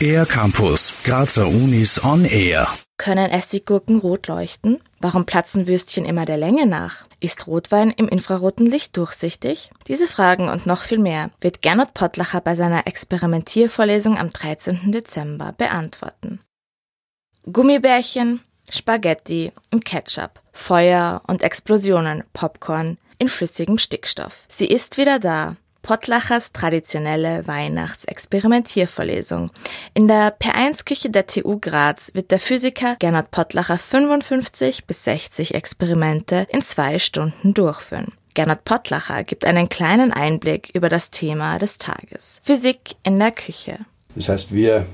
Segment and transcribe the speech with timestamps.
[0.00, 2.68] Air Campus, Grazer Unis on Air.
[2.98, 4.80] Können Essiggurken rot leuchten?
[5.00, 7.06] Warum platzen Würstchen immer der Länge nach?
[7.20, 9.70] Ist Rotwein im infraroten Licht durchsichtig?
[9.88, 14.92] Diese Fragen und noch viel mehr wird Gernot Pottlacher bei seiner Experimentiervorlesung am 13.
[14.92, 16.40] Dezember beantworten.
[17.50, 18.40] Gummibärchen,
[18.70, 24.46] Spaghetti und Ketchup, Feuer und Explosionen, Popcorn in flüssigem Stickstoff.
[24.48, 29.50] Sie ist wieder da, Pottlachers traditionelle Weihnachtsexperimentiervorlesung.
[29.92, 36.46] In der P1-Küche der TU Graz wird der Physiker Gernot Pottlacher 55 bis 60 Experimente
[36.48, 38.12] in zwei Stunden durchführen.
[38.32, 42.40] Gernot Pottlacher gibt einen kleinen Einblick über das Thema des Tages.
[42.42, 43.80] Physik in der Küche.
[44.16, 44.86] Das heißt, wir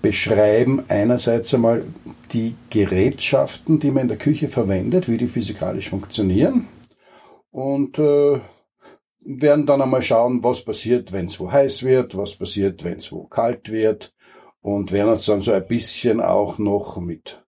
[0.00, 1.84] beschreiben einerseits einmal
[2.32, 6.68] die Gerätschaften, die man in der Küche verwendet, wie die physikalisch funktionieren.
[7.50, 8.38] Und äh,
[9.28, 13.12] werden dann einmal schauen, was passiert, wenn es wo heiß wird, was passiert, wenn es
[13.12, 14.14] wo kalt wird
[14.62, 17.44] und werden uns dann so ein bisschen auch noch mit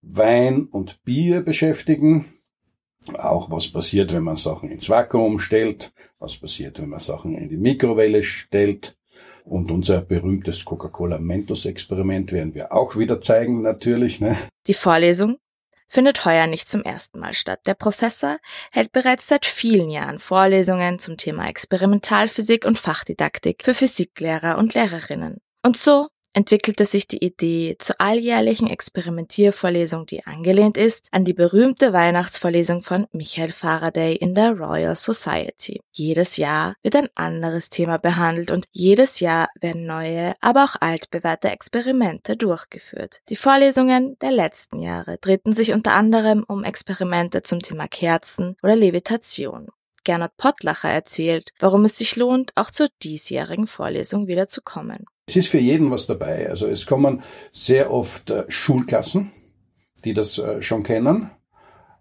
[0.00, 2.32] Wein und Bier beschäftigen.
[3.14, 7.50] Auch was passiert, wenn man Sachen ins Vakuum stellt, was passiert, wenn man Sachen in
[7.50, 8.96] die Mikrowelle stellt.
[9.44, 14.20] Und unser berühmtes Coca-Cola Mentos Experiment werden wir auch wieder zeigen, natürlich.
[14.20, 14.36] Ne?
[14.66, 15.36] Die Vorlesung
[15.88, 17.60] findet heuer nicht zum ersten Mal statt.
[17.66, 18.38] Der Professor
[18.72, 25.40] hält bereits seit vielen Jahren Vorlesungen zum Thema Experimentalphysik und Fachdidaktik für Physiklehrer und Lehrerinnen.
[25.62, 31.94] Und so entwickelte sich die Idee zur alljährlichen Experimentiervorlesung, die angelehnt ist an die berühmte
[31.94, 35.80] Weihnachtsvorlesung von Michael Faraday in der Royal Society.
[35.92, 41.48] Jedes Jahr wird ein anderes Thema behandelt und jedes Jahr werden neue, aber auch altbewährte
[41.48, 43.20] Experimente durchgeführt.
[43.30, 48.76] Die Vorlesungen der letzten Jahre drehten sich unter anderem um Experimente zum Thema Kerzen oder
[48.76, 49.68] Levitation.
[50.04, 55.06] Gernot Pottlacher erzählt, warum es sich lohnt, auch zur diesjährigen Vorlesung wieder zu kommen.
[55.28, 56.48] Es ist für jeden was dabei.
[56.48, 59.32] Also es kommen sehr oft äh, Schulklassen,
[60.04, 61.30] die das äh, schon kennen.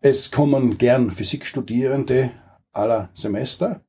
[0.01, 2.31] Es kommen gern Physikstudierende
[2.71, 3.81] aller Semester.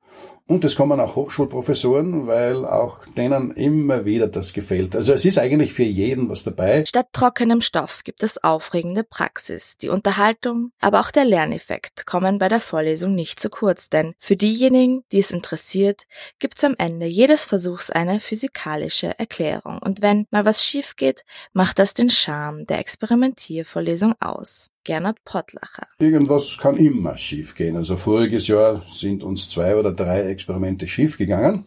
[0.48, 4.94] Und es kommen auch Hochschulprofessoren, weil auch denen immer wieder das gefällt.
[4.94, 6.84] Also es ist eigentlich für jeden was dabei.
[6.86, 9.76] Statt trockenem Stoff gibt es aufregende Praxis.
[9.76, 14.36] Die Unterhaltung, aber auch der Lerneffekt kommen bei der Vorlesung nicht zu kurz, denn für
[14.36, 16.04] diejenigen, die es interessiert,
[16.38, 19.78] gibt's am Ende jedes Versuchs eine physikalische Erklärung.
[19.78, 21.24] Und wenn mal was schief geht,
[21.54, 24.70] macht das den Charme der Experimentiervorlesung aus.
[24.86, 25.88] Gernot Pottlacher.
[25.98, 27.76] Irgendwas kann immer schiefgehen.
[27.76, 31.64] Also voriges Jahr sind uns zwei oder drei Experimente schiefgegangen.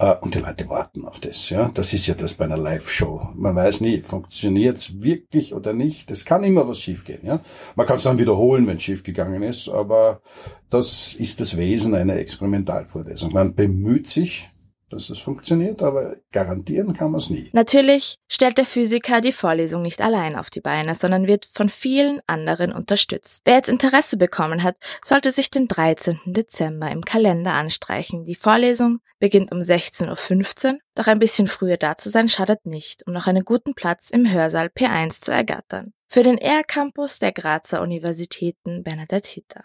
[0.00, 1.70] Äh, und die Leute warten auf das, ja.
[1.74, 3.28] Das ist ja das bei einer Live-Show.
[3.34, 6.10] Man weiß nie, funktioniert's wirklich oder nicht.
[6.10, 7.40] Es kann immer was schiefgehen, ja.
[7.76, 10.22] Man kann es dann wiederholen, wenn schiefgegangen ist, aber
[10.70, 13.32] das ist das Wesen einer Experimentalvorlesung.
[13.32, 14.49] Man bemüht sich,
[14.90, 17.48] dass es funktioniert, aber garantieren kann man es nie.
[17.52, 22.20] Natürlich stellt der Physiker die Vorlesung nicht allein auf die Beine, sondern wird von vielen
[22.26, 23.42] anderen unterstützt.
[23.44, 26.20] Wer jetzt Interesse bekommen hat, sollte sich den 13.
[26.26, 28.24] Dezember im Kalender anstreichen.
[28.24, 33.06] Die Vorlesung beginnt um 16.15 Uhr, doch ein bisschen früher da zu sein schadet nicht,
[33.06, 35.92] um noch einen guten Platz im Hörsaal P1 zu ergattern.
[36.08, 39.64] Für den ER-Campus der Grazer Universitäten Bernadette Hitter.